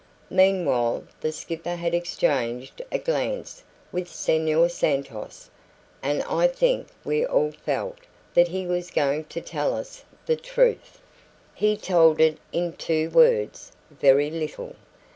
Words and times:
Meanwhile 0.31 1.03
the 1.19 1.31
skipper 1.31 1.75
had 1.75 1.93
exchanged 1.93 2.81
a 2.91 2.97
glance 2.97 3.61
with 3.91 4.07
Senhor 4.07 4.67
Santos, 4.67 5.51
and 6.01 6.23
I 6.23 6.47
think 6.47 6.87
we 7.05 7.23
all 7.23 7.51
felt 7.51 7.99
that 8.33 8.47
he 8.47 8.65
was 8.65 8.89
going 8.89 9.25
to 9.25 9.41
tell 9.41 9.75
us 9.75 10.03
the 10.25 10.35
truth. 10.37 10.99
He 11.53 11.77
told 11.77 12.19
it 12.19 12.39
in 12.51 12.73
two 12.73 13.11
words 13.11 13.73
"Very 13.91 14.31
little." 14.31 14.75